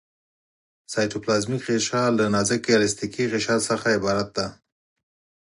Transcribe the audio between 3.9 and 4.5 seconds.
عبارت ده.